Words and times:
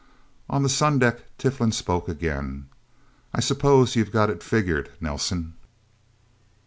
On 0.49 0.63
the 0.63 0.67
sundeck, 0.67 1.19
Tiflin 1.37 1.71
spoke 1.71 2.09
again. 2.09 2.65
"I 3.35 3.39
suppose 3.39 3.95
you've 3.95 4.11
got 4.11 4.31
it 4.31 4.41
figured, 4.41 4.89
Nelsen?" 4.99 5.53